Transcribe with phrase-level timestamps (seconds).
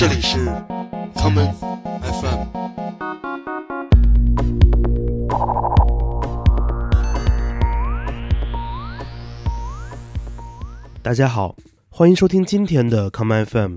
[0.00, 0.38] 这里是
[1.14, 1.52] common
[2.00, 2.46] FM。
[11.02, 11.54] 大家好，
[11.90, 13.76] 欢迎收听今天的 common FM。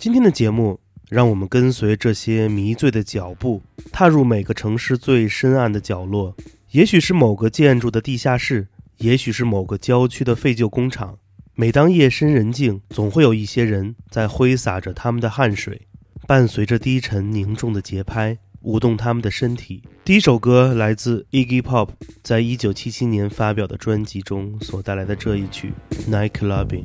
[0.00, 3.62] 今天的节目，让我们跟随这些迷醉的脚步，
[3.92, 6.34] 踏入每个城市最深暗的角落。
[6.72, 8.66] 也许是某个建筑的地下室，
[8.96, 11.19] 也许是某个郊区的废旧工厂。
[11.60, 15.86] 每当夜深人静，总会有一些人在挥洒着他们的汗水，
[16.26, 19.82] 伴随着低沉凝重的节拍，舞动他们的身体。
[20.02, 21.90] 第一首歌来自 Iggy Pop
[22.22, 25.74] 在一九七七年发表的专辑中所带来的这一曲
[26.10, 26.84] 《Night Clubbing》。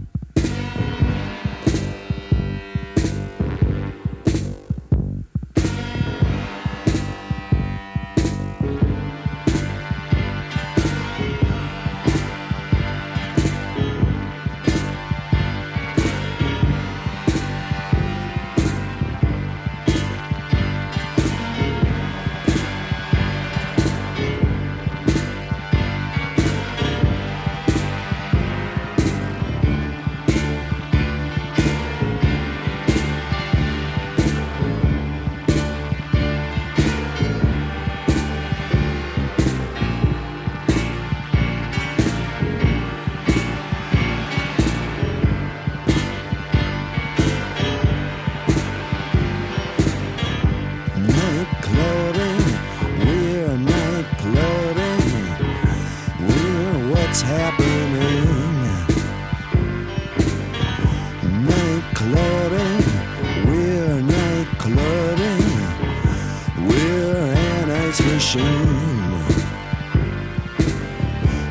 [68.01, 69.23] Machine.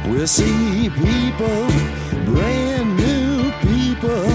[0.09, 1.67] We see people,
[2.25, 4.27] brand new people,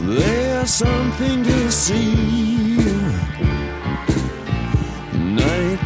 [0.00, 2.76] there's something to see.
[5.12, 5.80] Night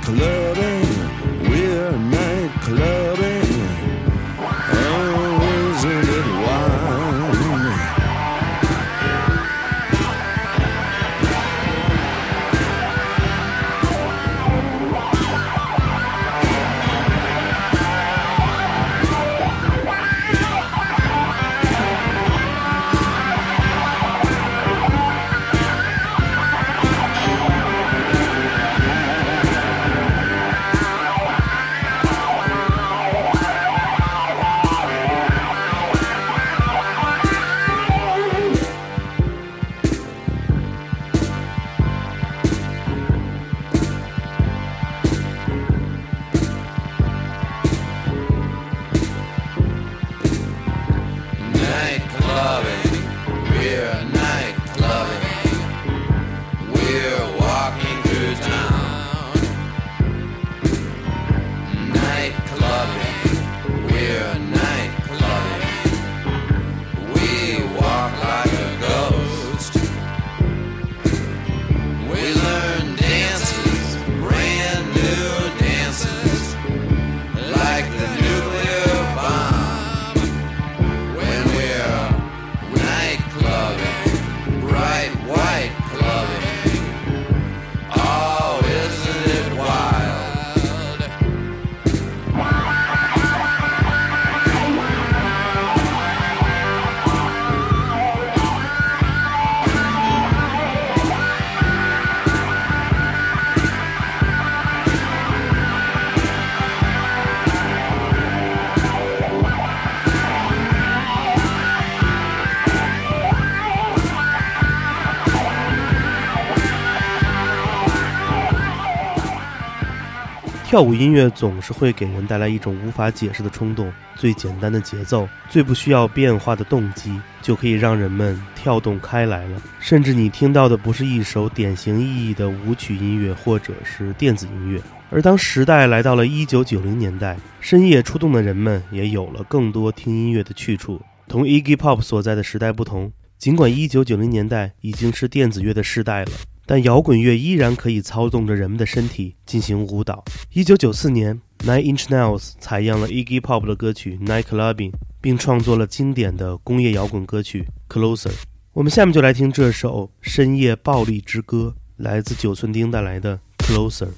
[120.69, 123.91] 跳舞音乐总是会给人带来一种无法解释的冲动。
[124.15, 129.62] 最简单的节奏，最不需要变化的动机，就可以让人们跳动开来了。
[129.81, 134.79] 甚至你听到的不是一首典型意义的舞曲音乐，或者是电子音乐。
[135.09, 141.00] 而当时代来到了一九九零年代，深夜出动的人们也有了更多听音乐的去处。
[141.26, 146.32] 同 Iggy Pop 所在的时代不同，尽管一九九零年代已经是电子乐的时代了。
[146.69, 150.23] 但摇滚乐依然可以操纵着人们的身体进行舞蹈。
[150.53, 154.91] 一九九四年，Nine Inch Nails 采样了 Iggy Pop 的歌曲《Night Clubbing》，
[155.23, 158.29] 并创作了经典的工业摇滚歌曲《Closer》。
[158.75, 164.09] 我们下面就来听这首深夜暴力之歌，来自九寸钉带来的《Closer》。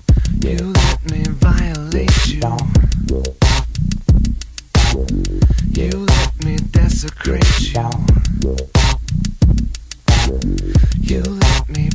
[11.03, 11.89] You let me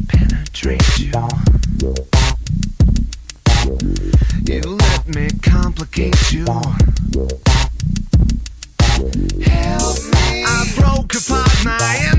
[0.56, 1.12] Treat you.
[4.46, 6.46] You let me complicate you.
[6.46, 6.64] Help
[10.14, 10.46] me.
[10.48, 12.15] I broke apart my.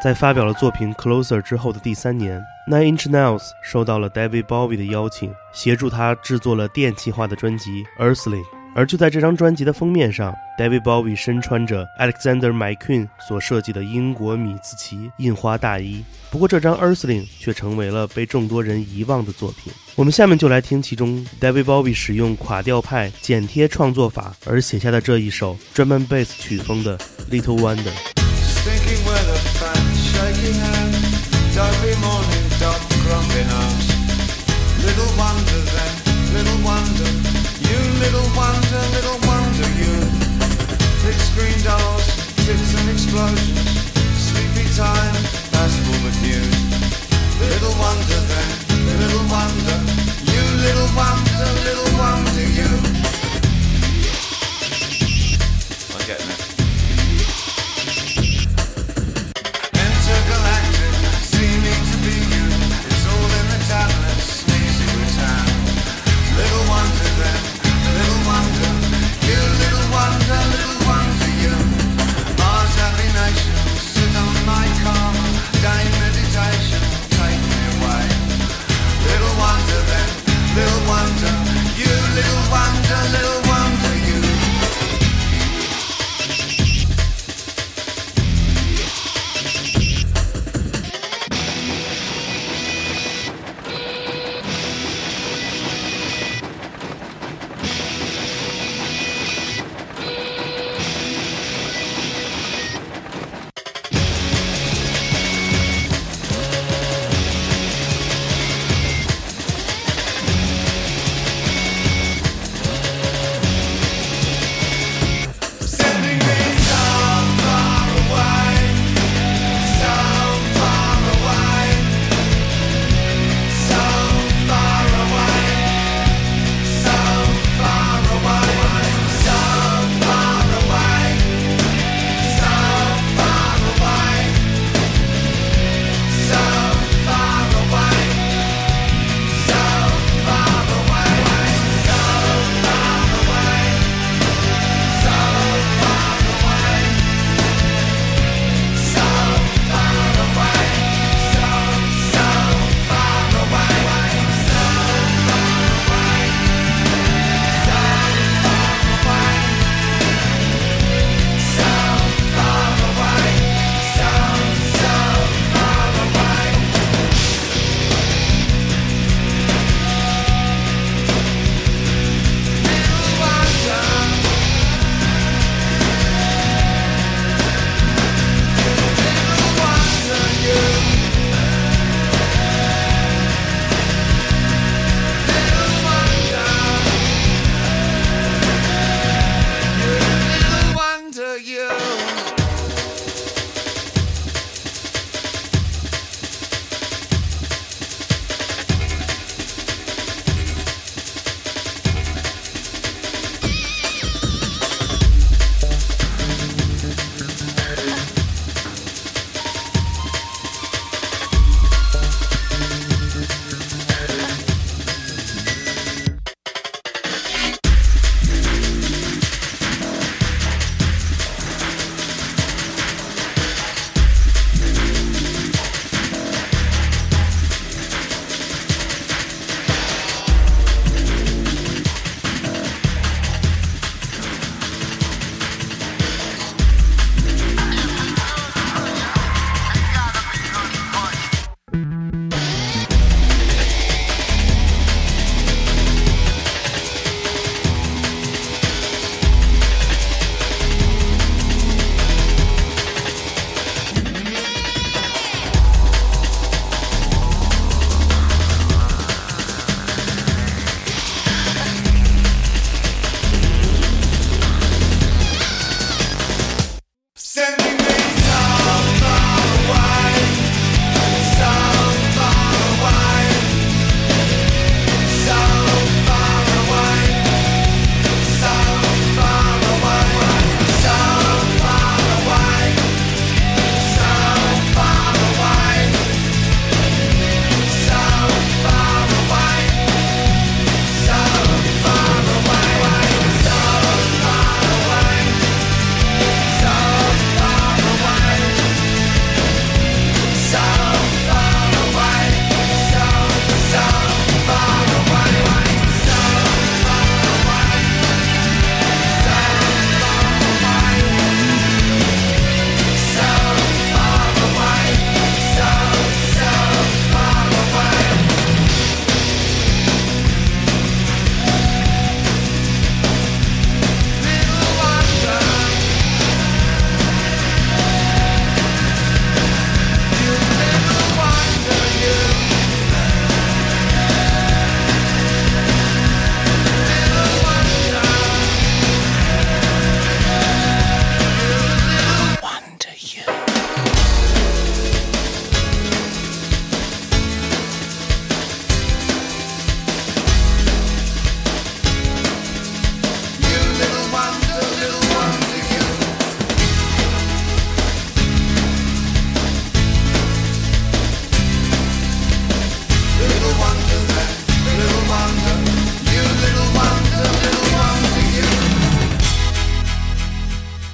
[0.00, 2.40] 在发表了作品《Closer》之后的第三年
[2.70, 8.42] ，Nine Inch Nails 收到了 David Bowie 的邀请，协助他制作了电气化的专辑《Earthling》。
[8.76, 16.04] 而就在这张专辑的封面上，David Bowie 身穿着 Alexander McQueen 所设计的英国米字旗印花大衣。
[16.30, 19.72] 不过，这张《Earthling》却成为了被众多人遗忘的作品。
[19.96, 26.96] 我们下面就来听其中 David Bowie 使用垮调派剪贴创作法而写下的这一首 drum and bass 曲风的
[27.28, 27.90] 《Little Wonder》。
[28.62, 30.94] Stinking weather, fat, shaky hand,
[31.54, 33.88] dopey morning, dog, grumpy nose.
[34.82, 35.94] Little wonder then,
[36.34, 37.10] little wonder,
[37.64, 39.94] you little wonder, little wonder you.
[41.06, 42.06] Big screen dolls,
[42.44, 43.62] tits and explosions,
[44.18, 45.16] sleepy time,
[45.54, 46.58] bashful but huge.
[47.38, 48.50] Little wonder then,
[49.00, 49.78] little wonder,
[50.34, 51.77] you little wonder, little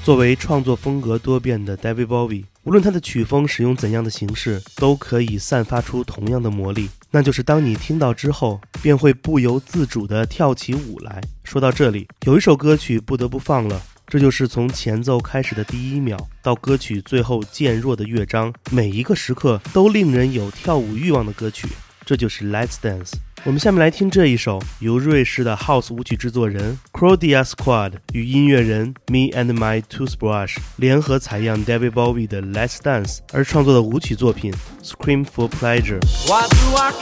[0.04, 11.22] 作为创作风格多变的 David Bowie，无论他的曲风使用怎样的形式，都可以散发出同样的魔力，那就是当你听到之后，便会不由自主地跳起舞来。
[11.42, 21.66] 说到这里，有一首歌曲不得不放了，这就是从前奏开始的第一秒到歌曲最后渐弱的乐章，每一个时刻都令人有跳舞欲望的歌曲，
[22.04, 23.12] 这就是 Let's Dance。
[23.46, 33.18] 我们下面来听这一首由瑞士的 House 舞曲制作人 Croatia Squad 与音乐人 Me and My Toothbrush 联合采样 David Bowie 的 Let's Dance
[33.34, 34.50] 而创作的舞曲作品
[34.82, 36.00] Scream for Pleasure。
[36.26, 36.92] Why do I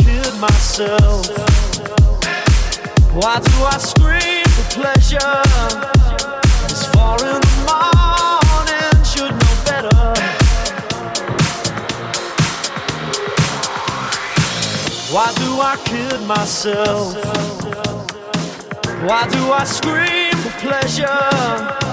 [4.70, 5.42] pleasure?
[15.32, 17.14] Why do I kid myself?
[19.02, 21.91] Why do I scream for pleasure?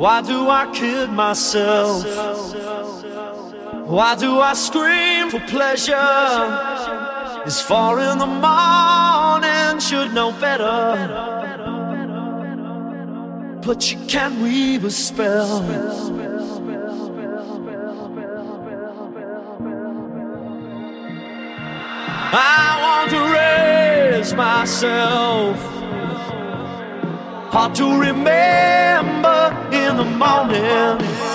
[0.00, 2.06] Why do I kid myself?
[3.86, 5.94] Why do I scream for pleasure?
[7.44, 10.96] It's four in the morning, should know better.
[13.62, 15.60] But you can't weave a spell.
[22.32, 25.58] I want to raise myself.
[27.52, 29.19] Hard to remember
[29.90, 31.29] in the morning.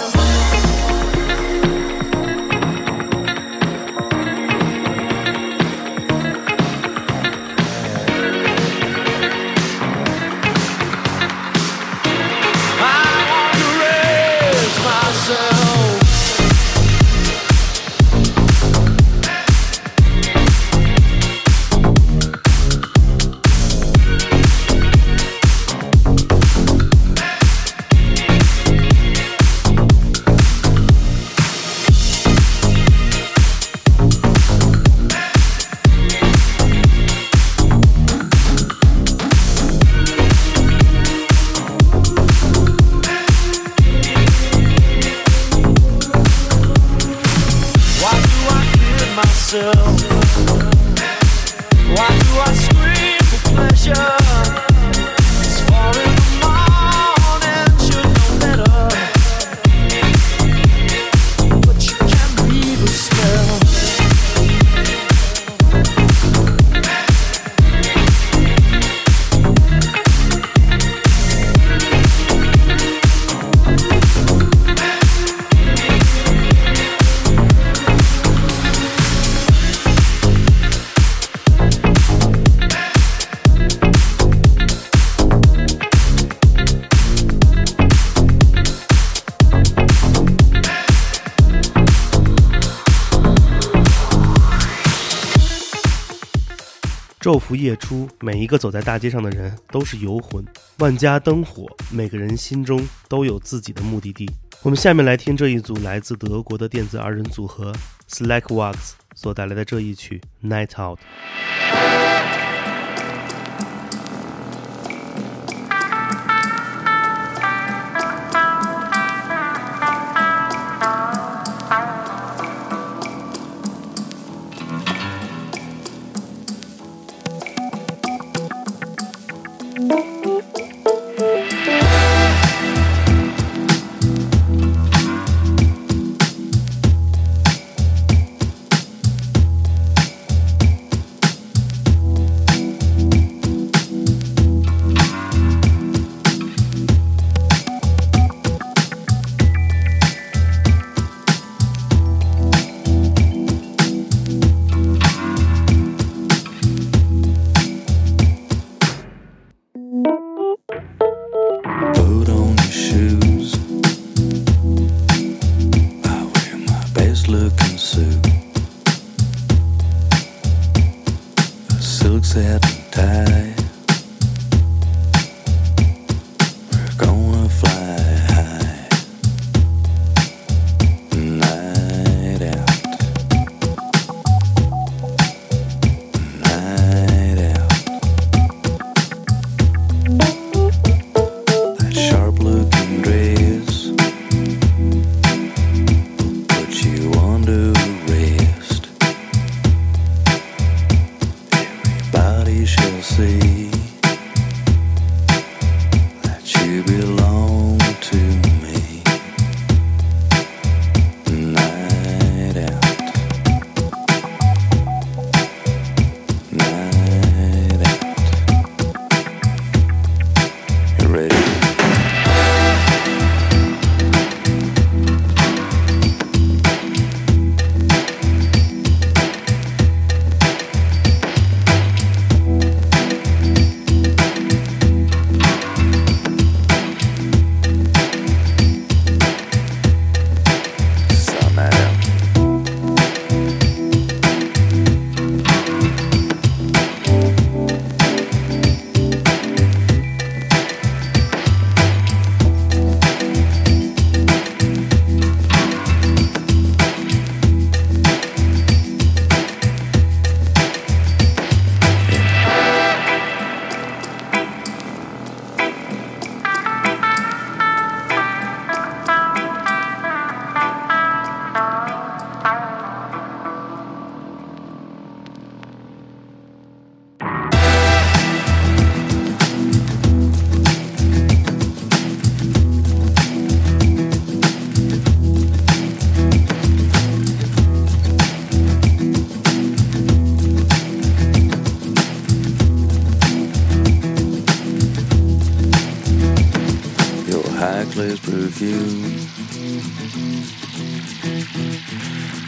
[97.35, 100.41] 昼伏夜出，每一个走在大街上的人都是游魂。
[100.77, 104.25] 万家灯火，每个人心中都有自己的目的地。
[104.61, 107.73] 我们下面来听这一组来自德国的电子二人组合
[108.09, 110.99] Slackwalks 所带来的这一曲《Night Out》。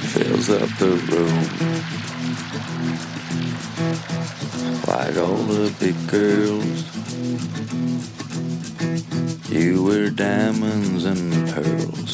[0.07, 1.43] Fills up the room
[4.87, 6.77] like all the big girls.
[9.51, 12.06] You wear diamonds and pearls.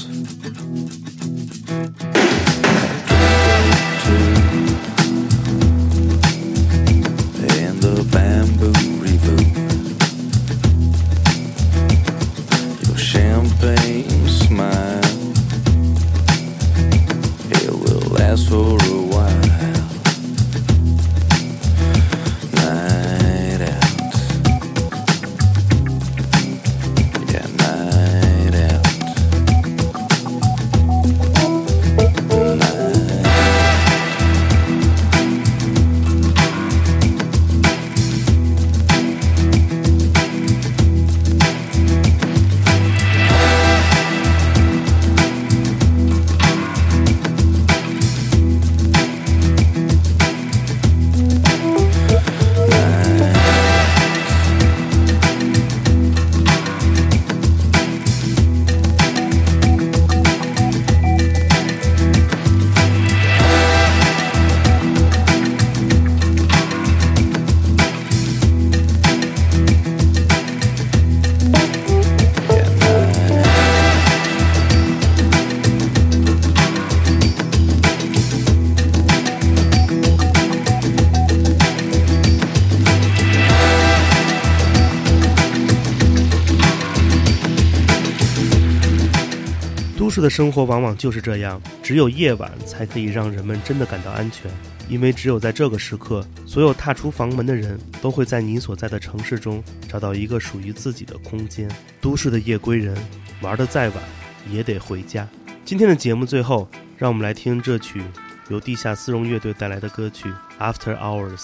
[90.13, 94.51] 市的生活往往就是这样，只有夜晚才可以让人们真的感到安全，
[94.87, 101.67] 因为只有在这个时刻，所有踏出房门的人都会在你所在的城市中找到一个属于自己的空间。
[101.99, 102.95] 都市的夜归人，
[103.41, 104.03] 玩得再晚
[104.51, 105.27] 也得回家。
[105.65, 108.03] 今天的节目最后，让我们来听这曲
[108.49, 111.37] 由地下丝绒乐队带来的歌曲《After Hours》。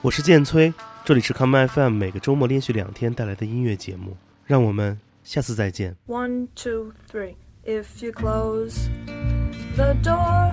[0.00, 0.72] 我是建崔，
[1.04, 4.16] 这里是 Come FM 每个周末连续两天带来的音乐节目。
[4.46, 5.96] 让我们下次再见。
[6.06, 7.34] One, two, three.
[7.64, 8.88] If you close
[9.76, 10.52] the door,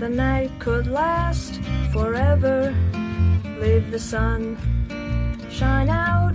[0.00, 1.60] the night could last
[1.92, 2.74] forever.
[3.60, 4.58] Leave the sun
[5.48, 6.34] shine out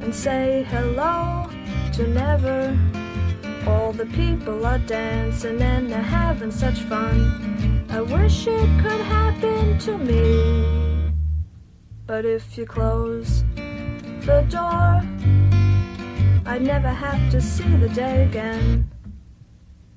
[0.00, 1.50] and say hello
[1.94, 2.78] to never.
[3.66, 7.86] All the people are dancing and they're having such fun.
[7.90, 11.12] I wish it could happen to me.
[12.06, 15.02] But if you close the door,
[16.46, 18.90] I'd never have to see the day again.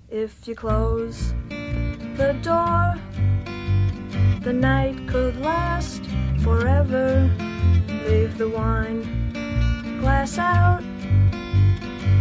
[0.10, 2.96] If you close the door,
[4.42, 6.04] the night could last
[6.42, 7.30] forever.
[8.08, 9.28] Leave the wine
[10.00, 10.82] glass out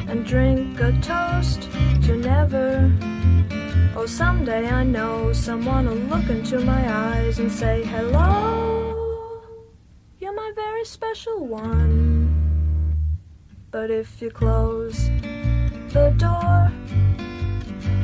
[0.08, 1.70] and drink a toast
[2.02, 2.92] to never.
[3.96, 9.40] Oh, someday I know someone will look into my eyes and say, Hello,
[10.18, 12.25] you're my very special one.
[13.78, 15.10] But if you close
[15.92, 16.72] the door,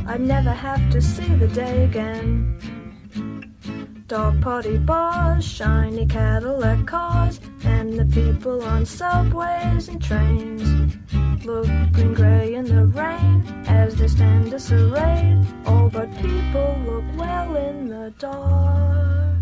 [0.06, 2.60] I'd never have to see the day again.
[4.06, 10.62] Dog party bars, shiny Cadillac cars, and the people on subways and trains.
[11.46, 15.46] Looking grey in the rain as they stand disarrayed.
[15.64, 19.38] Oh, but people look well in the dark.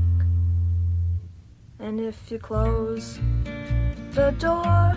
[1.81, 3.19] And if you close
[4.13, 4.97] the door,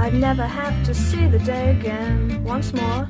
[0.00, 2.40] I'd never have to see the day again.
[2.44, 3.08] Once more,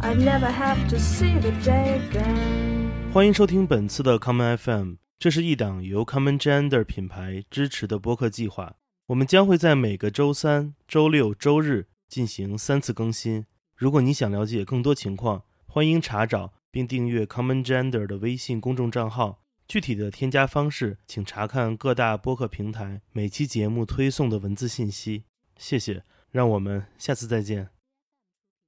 [0.00, 2.90] I'd never have to see the day again.
[3.12, 8.76] 欢迎收听本次的 Common FM，这是一档由 Common Gender 品牌支持的播客计划。
[9.08, 13.44] 我们将会在每个周三、周六、周日进行三次更新。
[13.76, 19.42] 如果你想了解更多情况，欢迎查找并订阅 Common Gender 的微信公众账号。
[19.68, 25.24] 具体的添加方式，请查看各大播客平台每期节目推送的文字信息。
[25.58, 27.68] 谢谢，让我们下次再见。